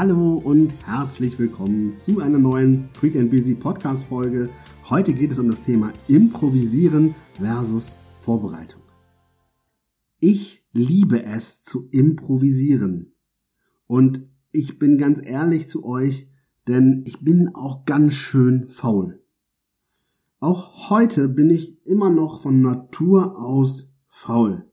Hallo 0.00 0.40
und 0.42 0.72
herzlich 0.86 1.38
willkommen 1.38 1.94
zu 1.98 2.20
einer 2.20 2.38
neuen 2.38 2.88
Quick 2.94 3.16
and 3.16 3.30
Busy 3.30 3.54
Podcast 3.54 4.04
Folge. 4.04 4.48
Heute 4.88 5.12
geht 5.12 5.30
es 5.30 5.38
um 5.38 5.50
das 5.50 5.60
Thema 5.60 5.92
Improvisieren 6.08 7.14
versus 7.34 7.92
Vorbereitung. 8.22 8.80
Ich 10.18 10.64
liebe 10.72 11.22
es 11.24 11.64
zu 11.64 11.86
improvisieren. 11.90 13.12
Und 13.86 14.22
ich 14.52 14.78
bin 14.78 14.96
ganz 14.96 15.20
ehrlich 15.22 15.68
zu 15.68 15.84
euch, 15.84 16.30
denn 16.66 17.04
ich 17.06 17.20
bin 17.20 17.54
auch 17.54 17.84
ganz 17.84 18.14
schön 18.14 18.70
faul. 18.70 19.22
Auch 20.38 20.88
heute 20.88 21.28
bin 21.28 21.50
ich 21.50 21.86
immer 21.86 22.08
noch 22.08 22.40
von 22.40 22.62
Natur 22.62 23.38
aus 23.38 23.92
faul. 24.08 24.69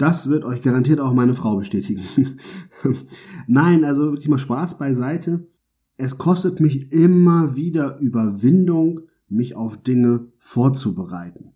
Das 0.00 0.30
wird 0.30 0.46
euch 0.46 0.62
garantiert 0.62 0.98
auch 0.98 1.12
meine 1.12 1.34
Frau 1.34 1.56
bestätigen. 1.56 2.02
Nein, 3.46 3.84
also 3.84 4.04
wirklich 4.04 4.30
mal 4.30 4.38
Spaß 4.38 4.78
beiseite. 4.78 5.46
Es 5.98 6.16
kostet 6.16 6.58
mich 6.58 6.90
immer 6.90 7.54
wieder 7.54 8.00
Überwindung, 8.00 9.02
mich 9.28 9.56
auf 9.56 9.76
Dinge 9.76 10.28
vorzubereiten. 10.38 11.52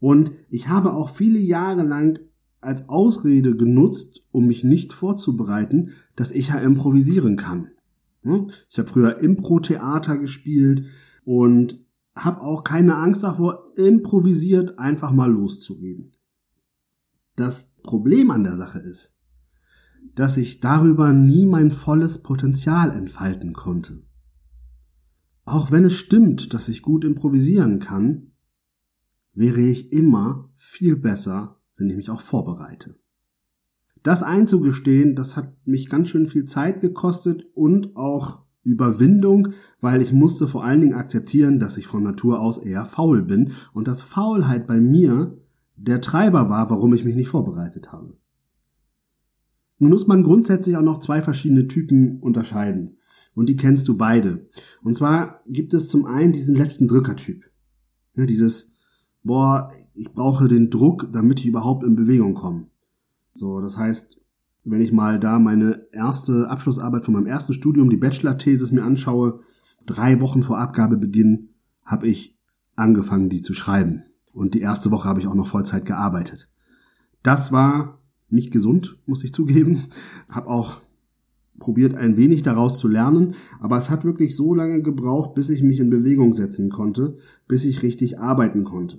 Und 0.00 0.32
ich 0.50 0.66
habe 0.66 0.92
auch 0.92 1.08
viele 1.08 1.38
Jahre 1.38 1.84
lang 1.84 2.18
als 2.60 2.88
Ausrede 2.88 3.56
genutzt, 3.56 4.24
um 4.32 4.48
mich 4.48 4.64
nicht 4.64 4.92
vorzubereiten, 4.92 5.90
dass 6.16 6.32
ich 6.32 6.48
ja 6.48 6.56
improvisieren 6.58 7.36
kann. 7.36 7.68
Ich 8.68 8.78
habe 8.78 8.88
früher 8.88 9.20
Impro-Theater 9.20 10.18
gespielt 10.18 10.86
und 11.24 11.86
habe 12.16 12.40
auch 12.40 12.64
keine 12.64 12.96
Angst 12.96 13.22
davor, 13.22 13.70
improvisiert 13.76 14.80
einfach 14.80 15.12
mal 15.12 15.30
loszureden. 15.30 16.10
Das 17.38 17.72
Problem 17.84 18.32
an 18.32 18.42
der 18.42 18.56
Sache 18.56 18.80
ist, 18.80 19.14
dass 20.16 20.36
ich 20.36 20.58
darüber 20.58 21.12
nie 21.12 21.46
mein 21.46 21.70
volles 21.70 22.24
Potenzial 22.24 22.90
entfalten 22.90 23.52
konnte. 23.52 24.02
Auch 25.44 25.70
wenn 25.70 25.84
es 25.84 25.94
stimmt, 25.94 26.52
dass 26.52 26.68
ich 26.68 26.82
gut 26.82 27.04
improvisieren 27.04 27.78
kann, 27.78 28.32
wäre 29.34 29.60
ich 29.60 29.92
immer 29.92 30.50
viel 30.56 30.96
besser, 30.96 31.60
wenn 31.76 31.88
ich 31.88 31.96
mich 31.96 32.10
auch 32.10 32.22
vorbereite. 32.22 32.96
Das 34.02 34.24
einzugestehen, 34.24 35.14
das 35.14 35.36
hat 35.36 35.64
mich 35.64 35.88
ganz 35.88 36.08
schön 36.08 36.26
viel 36.26 36.44
Zeit 36.44 36.80
gekostet 36.80 37.46
und 37.54 37.94
auch 37.94 38.42
Überwindung, 38.64 39.50
weil 39.80 40.02
ich 40.02 40.12
musste 40.12 40.48
vor 40.48 40.64
allen 40.64 40.80
Dingen 40.80 40.94
akzeptieren, 40.94 41.60
dass 41.60 41.76
ich 41.76 41.86
von 41.86 42.02
Natur 42.02 42.40
aus 42.40 42.58
eher 42.58 42.84
faul 42.84 43.22
bin 43.22 43.52
und 43.72 43.86
dass 43.86 44.02
Faulheit 44.02 44.66
bei 44.66 44.80
mir 44.80 45.38
der 45.78 46.00
Treiber 46.00 46.48
war, 46.48 46.70
warum 46.70 46.92
ich 46.94 47.04
mich 47.04 47.14
nicht 47.14 47.28
vorbereitet 47.28 47.92
habe. 47.92 48.16
Nun 49.78 49.90
muss 49.90 50.06
man 50.06 50.24
grundsätzlich 50.24 50.76
auch 50.76 50.82
noch 50.82 50.98
zwei 51.00 51.22
verschiedene 51.22 51.68
Typen 51.68 52.18
unterscheiden. 52.20 52.96
Und 53.34 53.48
die 53.48 53.56
kennst 53.56 53.86
du 53.86 53.96
beide. 53.96 54.48
Und 54.82 54.94
zwar 54.94 55.42
gibt 55.46 55.72
es 55.72 55.88
zum 55.88 56.06
einen 56.06 56.32
diesen 56.32 56.56
letzten 56.56 56.88
Drückertyp. 56.88 57.44
Ja, 58.16 58.26
dieses, 58.26 58.72
boah, 59.22 59.72
ich 59.94 60.10
brauche 60.12 60.48
den 60.48 60.70
Druck, 60.70 61.08
damit 61.12 61.38
ich 61.38 61.46
überhaupt 61.46 61.84
in 61.84 61.94
Bewegung 61.94 62.34
komme. 62.34 62.66
So, 63.34 63.60
das 63.60 63.76
heißt, 63.76 64.20
wenn 64.64 64.80
ich 64.80 64.92
mal 64.92 65.20
da 65.20 65.38
meine 65.38 65.86
erste 65.92 66.50
Abschlussarbeit 66.50 67.04
von 67.04 67.14
meinem 67.14 67.26
ersten 67.26 67.52
Studium, 67.52 67.90
die 67.90 67.96
Bachelor-Thesis 67.96 68.72
mir 68.72 68.82
anschaue, 68.82 69.40
drei 69.86 70.20
Wochen 70.20 70.42
vor 70.42 70.58
Abgabebeginn 70.58 71.50
habe 71.84 72.08
ich 72.08 72.36
angefangen, 72.74 73.28
die 73.28 73.42
zu 73.42 73.54
schreiben. 73.54 74.02
Und 74.32 74.54
die 74.54 74.60
erste 74.60 74.90
Woche 74.90 75.08
habe 75.08 75.20
ich 75.20 75.26
auch 75.26 75.34
noch 75.34 75.48
Vollzeit 75.48 75.84
gearbeitet. 75.84 76.48
Das 77.22 77.52
war 77.52 78.00
nicht 78.28 78.52
gesund, 78.52 78.98
muss 79.06 79.24
ich 79.24 79.32
zugeben. 79.32 79.84
Hab 80.28 80.46
auch 80.46 80.78
probiert, 81.58 81.94
ein 81.94 82.16
wenig 82.16 82.42
daraus 82.42 82.78
zu 82.78 82.88
lernen, 82.88 83.34
aber 83.60 83.76
es 83.78 83.90
hat 83.90 84.04
wirklich 84.04 84.36
so 84.36 84.54
lange 84.54 84.80
gebraucht, 84.80 85.34
bis 85.34 85.50
ich 85.50 85.62
mich 85.62 85.80
in 85.80 85.90
Bewegung 85.90 86.34
setzen 86.34 86.70
konnte, 86.70 87.18
bis 87.48 87.64
ich 87.64 87.82
richtig 87.82 88.20
arbeiten 88.20 88.62
konnte. 88.62 88.98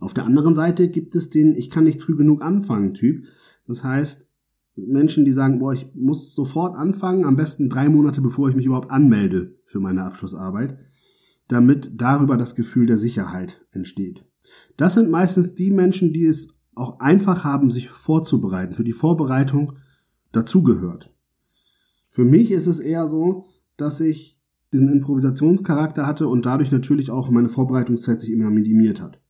Auf 0.00 0.14
der 0.14 0.24
anderen 0.24 0.54
Seite 0.54 0.88
gibt 0.88 1.14
es 1.14 1.30
den 1.30 1.54
Ich 1.54 1.70
kann 1.70 1.84
nicht 1.84 2.00
früh 2.00 2.16
genug 2.16 2.42
anfangen 2.42 2.94
Typ. 2.94 3.24
Das 3.66 3.84
heißt, 3.84 4.28
Menschen, 4.74 5.24
die 5.24 5.32
sagen, 5.32 5.58
boah, 5.58 5.72
ich 5.72 5.94
muss 5.94 6.34
sofort 6.34 6.76
anfangen, 6.76 7.24
am 7.24 7.36
besten 7.36 7.68
drei 7.68 7.88
Monate 7.88 8.20
bevor 8.20 8.48
ich 8.48 8.56
mich 8.56 8.66
überhaupt 8.66 8.90
anmelde 8.90 9.56
für 9.64 9.80
meine 9.80 10.04
Abschlussarbeit, 10.04 10.78
damit 11.48 11.90
darüber 11.94 12.36
das 12.36 12.54
Gefühl 12.54 12.86
der 12.86 12.98
Sicherheit 12.98 13.64
entsteht. 13.70 14.24
Das 14.76 14.94
sind 14.94 15.10
meistens 15.10 15.54
die 15.54 15.70
Menschen, 15.70 16.12
die 16.12 16.26
es 16.26 16.48
auch 16.74 17.00
einfach 17.00 17.44
haben, 17.44 17.70
sich 17.70 17.90
vorzubereiten, 17.90 18.74
für 18.74 18.84
die 18.84 18.92
Vorbereitung 18.92 19.72
dazugehört. 20.32 21.12
Für 22.08 22.24
mich 22.24 22.50
ist 22.50 22.66
es 22.66 22.80
eher 22.80 23.08
so, 23.08 23.46
dass 23.76 24.00
ich 24.00 24.40
diesen 24.72 24.90
Improvisationscharakter 24.90 26.06
hatte 26.06 26.28
und 26.28 26.46
dadurch 26.46 26.70
natürlich 26.70 27.10
auch 27.10 27.30
meine 27.30 27.48
Vorbereitungszeit 27.48 28.22
sich 28.22 28.30
immer 28.30 28.50
minimiert 28.50 29.00
hat. 29.00 29.20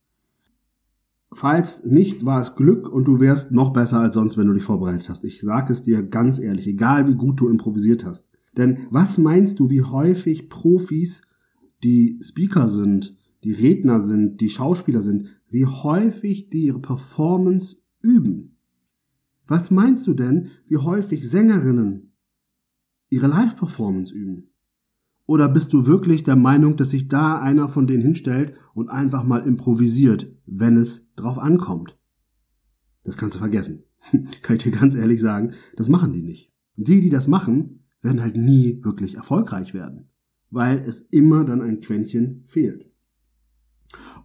Falls 1.33 1.83
nicht, 1.83 2.25
war 2.25 2.39
es 2.39 2.55
Glück 2.55 2.87
und 2.87 3.07
du 3.07 3.19
wärst 3.19 3.51
noch 3.51 3.73
besser 3.73 3.99
als 3.99 4.15
sonst, 4.15 4.37
wenn 4.37 4.47
du 4.47 4.53
dich 4.53 4.63
vorbereitet 4.63 5.09
hast. 5.09 5.23
Ich 5.23 5.41
sage 5.41 5.73
es 5.73 5.81
dir 5.81 6.03
ganz 6.03 6.39
ehrlich, 6.39 6.67
egal 6.67 7.07
wie 7.07 7.15
gut 7.15 7.39
du 7.39 7.49
improvisiert 7.49 8.05
hast. 8.05 8.27
Denn 8.55 8.87
was 8.91 9.17
meinst 9.17 9.59
du, 9.59 9.69
wie 9.69 9.81
häufig 9.81 10.47
Profis, 10.47 11.23
die 11.83 12.19
Speaker 12.21 12.67
sind, 12.67 13.15
die 13.43 13.51
Redner 13.51 14.01
sind, 14.01 14.41
die 14.41 14.49
Schauspieler 14.49 15.01
sind, 15.01 15.27
wie 15.49 15.65
häufig 15.65 16.49
die 16.49 16.63
ihre 16.63 16.79
Performance 16.79 17.77
üben? 18.01 18.57
Was 19.45 19.71
meinst 19.71 20.07
du 20.07 20.13
denn, 20.13 20.51
wie 20.65 20.77
häufig 20.77 21.29
Sängerinnen 21.29 22.13
ihre 23.09 23.27
Live-Performance 23.27 24.13
üben? 24.13 24.49
Oder 25.25 25.47
bist 25.47 25.73
du 25.73 25.85
wirklich 25.85 26.23
der 26.23 26.35
Meinung, 26.35 26.75
dass 26.75 26.89
sich 26.89 27.07
da 27.07 27.39
einer 27.39 27.67
von 27.69 27.87
denen 27.87 28.01
hinstellt 28.01 28.55
und 28.73 28.89
einfach 28.89 29.23
mal 29.23 29.45
improvisiert, 29.45 30.33
wenn 30.45 30.77
es 30.77 31.13
drauf 31.15 31.37
ankommt? 31.37 31.97
Das 33.03 33.17
kannst 33.17 33.35
du 33.35 33.39
vergessen. 33.39 33.83
Kann 34.41 34.57
ich 34.57 34.63
dir 34.63 34.71
ganz 34.71 34.95
ehrlich 34.95 35.21
sagen, 35.21 35.51
das 35.75 35.89
machen 35.89 36.13
die 36.13 36.21
nicht. 36.21 36.51
Und 36.75 36.87
die, 36.87 37.01
die 37.01 37.09
das 37.09 37.27
machen, 37.27 37.85
werden 38.01 38.21
halt 38.21 38.35
nie 38.35 38.83
wirklich 38.83 39.15
erfolgreich 39.15 39.73
werden, 39.73 40.09
weil 40.53 40.79
es 40.79 41.01
immer 41.11 41.43
dann 41.43 41.61
ein 41.61 41.79
Quäntchen 41.79 42.43
fehlt. 42.45 42.85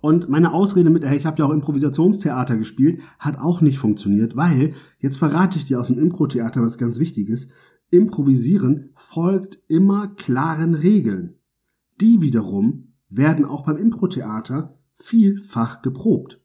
Und 0.00 0.28
meine 0.28 0.52
Ausrede 0.52 0.90
mit, 0.90 1.04
ich 1.04 1.26
habe 1.26 1.38
ja 1.38 1.46
auch 1.46 1.52
Improvisationstheater 1.52 2.56
gespielt, 2.56 3.00
hat 3.18 3.38
auch 3.38 3.60
nicht 3.60 3.78
funktioniert, 3.78 4.36
weil, 4.36 4.74
jetzt 4.98 5.18
verrate 5.18 5.58
ich 5.58 5.64
dir 5.64 5.80
aus 5.80 5.88
dem 5.88 5.98
Impro-Theater 5.98 6.62
was 6.62 6.78
ganz 6.78 6.98
Wichtiges, 6.98 7.48
Improvisieren 7.90 8.90
folgt 8.94 9.60
immer 9.66 10.08
klaren 10.08 10.74
Regeln. 10.74 11.36
Die 12.00 12.20
wiederum 12.20 12.92
werden 13.08 13.46
auch 13.46 13.64
beim 13.64 13.78
Impro-Theater 13.78 14.78
vielfach 14.92 15.80
geprobt. 15.80 16.42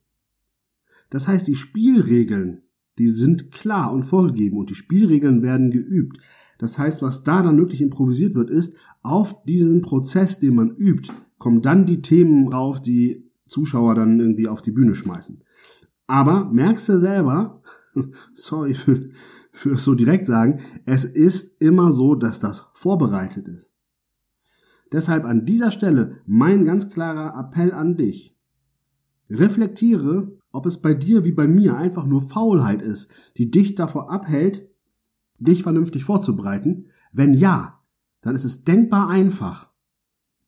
Das 1.09 1.27
heißt, 1.27 1.47
die 1.47 1.55
Spielregeln, 1.55 2.61
die 2.97 3.09
sind 3.09 3.51
klar 3.51 3.91
und 3.91 4.03
vorgegeben 4.03 4.57
und 4.57 4.69
die 4.69 4.75
Spielregeln 4.75 5.41
werden 5.41 5.69
geübt. 5.69 6.17
Das 6.59 6.77
heißt, 6.79 7.01
was 7.01 7.23
da 7.23 7.41
dann 7.41 7.57
wirklich 7.57 7.81
improvisiert 7.81 8.35
wird, 8.35 8.50
ist, 8.50 8.77
auf 9.03 9.44
diesen 9.44 9.81
Prozess, 9.81 10.40
den 10.40 10.56
man 10.56 10.72
übt, 10.72 11.12
kommen 11.38 11.62
dann 11.62 11.86
die 11.86 12.02
Themen 12.02 12.50
drauf, 12.50 12.81
die 12.81 13.30
Zuschauer 13.47 13.96
dann 13.96 14.19
irgendwie 14.19 14.47
auf 14.47 14.62
die 14.62 14.72
Bühne 14.72 14.96
schmeißen. 14.96 15.44
Aber 16.08 16.46
merkst 16.46 16.90
du 16.90 16.97
selber, 16.97 17.62
sorry 18.34 18.74
für, 18.74 19.09
für 19.52 19.78
so 19.78 19.94
direkt 19.94 20.25
sagen, 20.25 20.62
es 20.86 21.06
ist 21.06 21.62
immer 21.62 21.92
so, 21.92 22.16
dass 22.16 22.40
das 22.40 22.69
vorbereitet 22.74 23.47
ist. 23.47 23.74
Deshalb 24.92 25.25
an 25.25 25.46
dieser 25.46 25.72
Stelle 25.72 26.18
mein 26.25 26.66
ganz 26.66 26.90
klarer 26.90 27.38
Appell 27.38 27.72
an 27.74 27.97
dich. 27.97 28.38
Reflektiere, 29.30 30.38
ob 30.52 30.66
es 30.66 30.78
bei 30.78 30.94
dir 30.94 31.25
wie 31.25 31.31
bei 31.31 31.47
mir 31.47 31.75
einfach 31.75 32.06
nur 32.06 32.22
Faulheit 32.22 32.81
ist, 32.81 33.10
die 33.38 33.50
dich 33.50 33.75
davor 33.75 34.12
abhält, 34.12 34.69
dich 35.39 35.63
vernünftig 35.63 36.04
vorzubereiten. 36.04 36.86
Wenn 37.12 37.33
ja, 37.33 37.82
dann 38.24 38.36
ist 38.36 38.46
es 38.46 38.64
denkbar 38.64 39.10
einfach, 39.10 39.70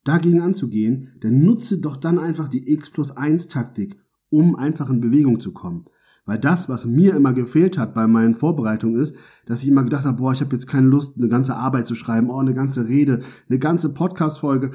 dagegen 0.02 0.40
anzugehen, 0.40 1.12
denn 1.22 1.44
nutze 1.44 1.78
doch 1.78 1.96
dann 1.96 2.18
einfach 2.18 2.48
die 2.48 2.72
X 2.72 2.90
plus 2.90 3.10
1 3.12 3.48
Taktik, 3.48 3.98
um 4.30 4.56
einfach 4.56 4.90
in 4.90 5.00
Bewegung 5.00 5.40
zu 5.40 5.52
kommen. 5.52 5.84
Weil 6.24 6.38
das, 6.38 6.68
was 6.68 6.86
mir 6.86 7.14
immer 7.14 7.32
gefehlt 7.32 7.78
hat 7.78 7.94
bei 7.94 8.08
meinen 8.08 8.34
Vorbereitungen, 8.34 9.00
ist, 9.00 9.14
dass 9.44 9.62
ich 9.62 9.68
immer 9.68 9.84
gedacht 9.84 10.04
habe, 10.04 10.16
boah, 10.16 10.32
ich 10.32 10.40
habe 10.40 10.54
jetzt 10.54 10.66
keine 10.66 10.88
Lust, 10.88 11.16
eine 11.16 11.28
ganze 11.28 11.54
Arbeit 11.54 11.86
zu 11.86 11.94
schreiben, 11.94 12.30
oh, 12.30 12.38
eine 12.38 12.54
ganze 12.54 12.88
Rede, 12.88 13.20
eine 13.48 13.58
ganze 13.60 13.94
Podcast-Folge. 13.94 14.72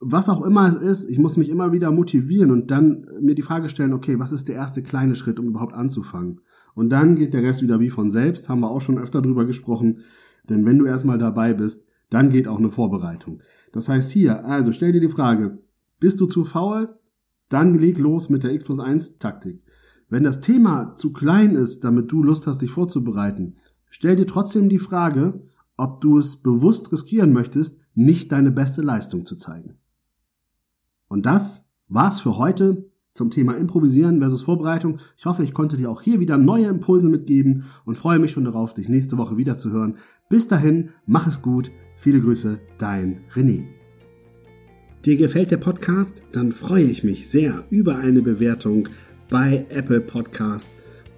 Was 0.00 0.28
auch 0.28 0.44
immer 0.44 0.66
es 0.66 0.74
ist, 0.74 1.08
ich 1.08 1.18
muss 1.18 1.36
mich 1.36 1.50
immer 1.50 1.72
wieder 1.72 1.92
motivieren 1.92 2.50
und 2.50 2.70
dann 2.70 3.06
mir 3.20 3.34
die 3.34 3.42
Frage 3.42 3.68
stellen, 3.68 3.92
okay, 3.92 4.18
was 4.18 4.32
ist 4.32 4.48
der 4.48 4.56
erste 4.56 4.82
kleine 4.82 5.14
Schritt, 5.14 5.38
um 5.38 5.46
überhaupt 5.46 5.74
anzufangen? 5.74 6.40
Und 6.74 6.88
dann 6.88 7.16
geht 7.16 7.34
der 7.34 7.42
Rest 7.42 7.62
wieder 7.62 7.80
wie 7.80 7.90
von 7.90 8.10
selbst, 8.10 8.48
haben 8.48 8.60
wir 8.60 8.70
auch 8.70 8.80
schon 8.80 8.98
öfter 8.98 9.20
drüber 9.20 9.44
gesprochen. 9.44 9.98
Denn 10.48 10.64
wenn 10.64 10.78
du 10.78 10.86
erstmal 10.86 11.18
dabei 11.18 11.52
bist, 11.54 11.84
dann 12.10 12.28
geht 12.28 12.48
auch 12.48 12.58
eine 12.58 12.70
Vorbereitung. 12.70 13.40
Das 13.72 13.88
heißt 13.88 14.10
hier, 14.10 14.44
also 14.44 14.72
stell 14.72 14.92
dir 14.92 15.00
die 15.00 15.08
Frage, 15.08 15.58
bist 15.98 16.20
du 16.20 16.26
zu 16.26 16.44
faul? 16.44 16.98
Dann 17.48 17.74
leg 17.74 17.98
los 17.98 18.28
mit 18.28 18.42
der 18.42 18.52
X 18.52 18.64
plus 18.64 18.78
1 18.78 19.18
Taktik. 19.18 19.62
Wenn 20.08 20.24
das 20.24 20.40
Thema 20.40 20.96
zu 20.96 21.12
klein 21.12 21.54
ist, 21.54 21.84
damit 21.84 22.10
du 22.10 22.22
Lust 22.22 22.46
hast, 22.46 22.62
dich 22.62 22.70
vorzubereiten, 22.70 23.56
stell 23.88 24.16
dir 24.16 24.26
trotzdem 24.26 24.68
die 24.68 24.78
Frage, 24.78 25.42
ob 25.76 26.00
du 26.00 26.18
es 26.18 26.36
bewusst 26.36 26.92
riskieren 26.92 27.32
möchtest, 27.32 27.78
nicht 27.94 28.32
deine 28.32 28.50
beste 28.50 28.82
Leistung 28.82 29.24
zu 29.24 29.36
zeigen. 29.36 29.78
Und 31.08 31.26
das 31.26 31.68
war's 31.88 32.20
für 32.20 32.38
heute 32.38 32.89
zum 33.12 33.30
Thema 33.30 33.56
Improvisieren 33.56 34.20
versus 34.20 34.42
Vorbereitung. 34.42 34.98
Ich 35.16 35.26
hoffe, 35.26 35.42
ich 35.42 35.52
konnte 35.52 35.76
dir 35.76 35.90
auch 35.90 36.02
hier 36.02 36.20
wieder 36.20 36.38
neue 36.38 36.66
Impulse 36.66 37.08
mitgeben 37.08 37.64
und 37.84 37.98
freue 37.98 38.18
mich 38.18 38.30
schon 38.30 38.44
darauf, 38.44 38.74
dich 38.74 38.88
nächste 38.88 39.18
Woche 39.18 39.36
wieder 39.36 39.58
zu 39.58 39.70
hören. 39.70 39.96
Bis 40.28 40.48
dahin, 40.48 40.90
mach 41.06 41.26
es 41.26 41.42
gut. 41.42 41.70
Viele 41.96 42.20
Grüße, 42.20 42.60
dein 42.78 43.20
René. 43.34 43.64
Dir 45.04 45.16
gefällt 45.16 45.50
der 45.50 45.56
Podcast? 45.56 46.22
Dann 46.32 46.52
freue 46.52 46.84
ich 46.84 47.04
mich 47.04 47.28
sehr 47.28 47.64
über 47.70 47.96
eine 47.96 48.22
Bewertung 48.22 48.88
bei 49.28 49.66
Apple 49.70 50.00
Podcast 50.00 50.70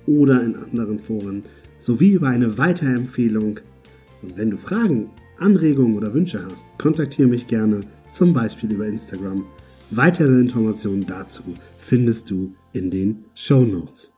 oder 0.06 0.42
in 0.42 0.56
anderen 0.56 0.98
Foren 0.98 1.44
sowie 1.78 2.12
über 2.12 2.28
eine 2.28 2.58
Weiterempfehlung. 2.58 3.60
Und 4.22 4.36
wenn 4.36 4.50
du 4.50 4.56
Fragen, 4.56 5.10
Anregungen 5.38 5.96
oder 5.96 6.14
Wünsche 6.14 6.44
hast, 6.44 6.66
kontaktiere 6.78 7.28
mich 7.28 7.46
gerne, 7.46 7.80
zum 8.12 8.32
Beispiel 8.32 8.70
über 8.72 8.86
Instagram. 8.86 9.44
Weitere 9.94 10.40
Informationen 10.40 11.04
dazu 11.06 11.42
findest 11.76 12.30
du 12.30 12.54
in 12.72 12.90
den 12.90 13.26
Show 13.34 13.60
Notes. 13.60 14.10